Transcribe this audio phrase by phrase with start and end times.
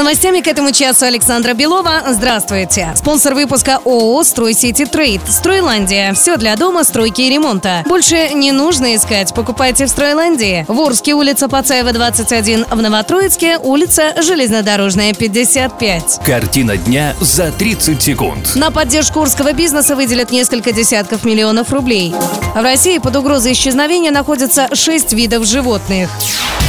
[0.00, 2.02] Новостями к этому часу Александра Белова.
[2.08, 2.94] Здравствуйте.
[2.96, 5.20] Спонсор выпуска ООО «Стройсити Трейд».
[5.28, 6.14] «Стройландия».
[6.14, 7.82] Все для дома, стройки и ремонта.
[7.86, 9.34] Больше не нужно искать.
[9.34, 10.64] Покупайте в «Стройландии».
[10.68, 12.64] В Орске улица Пацаева, 21.
[12.70, 16.20] В Новотроицке улица Железнодорожная, 55.
[16.24, 18.54] Картина дня за 30 секунд.
[18.54, 22.14] На поддержку курского бизнеса выделят несколько десятков миллионов рублей.
[22.54, 26.08] В России под угрозой исчезновения находятся шесть видов животных.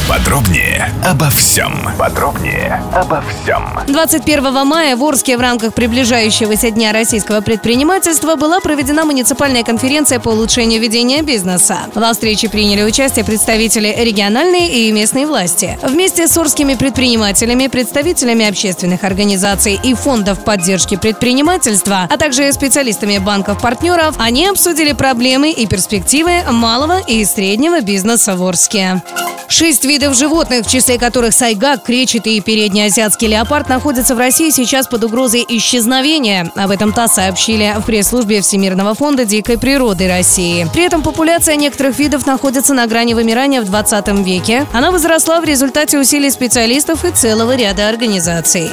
[0.09, 1.73] Подробнее обо всем.
[1.97, 3.63] Подробнее обо всем.
[3.87, 10.29] 21 мая в Орске в рамках приближающегося Дня российского предпринимательства была проведена муниципальная конференция по
[10.29, 11.77] улучшению ведения бизнеса.
[11.95, 15.79] Во встрече приняли участие представители региональной и местной власти.
[15.81, 24.15] Вместе с орскими предпринимателями, представителями общественных организаций и фондов поддержки предпринимательства, а также специалистами банков-партнеров,
[24.17, 29.01] они обсудили проблемы и перспективы малого и среднего бизнеса в Орске.
[29.51, 34.87] Шесть видов животных, в числе которых сайгак, кречет и переднеазиатский леопард, находятся в России сейчас
[34.87, 36.49] под угрозой исчезновения.
[36.55, 40.65] Об этом ТАСС сообщили в пресс-службе Всемирного фонда дикой природы России.
[40.71, 44.65] При этом популяция некоторых видов находится на грани вымирания в 20 веке.
[44.71, 48.69] Она возросла в результате усилий специалистов и целого ряда организаций.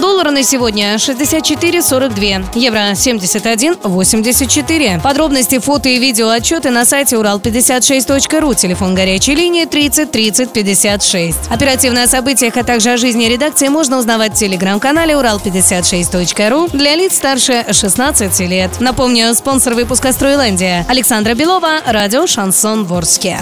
[0.00, 5.02] Доллары на сегодня 64,42, евро 71,84.
[5.02, 11.36] Подробности, фото и видео отчеты на сайте урал56.ру, телефон горячей линии 30 30 56.
[11.50, 17.16] Оперативно о событиях, а также о жизни редакции можно узнавать в телеграм-канале урал56.ру для лиц
[17.16, 18.80] старше 16 лет.
[18.80, 23.38] Напомню, спонсор выпуска «Стройландия» Александра Белова, радио «Шансон Ворске».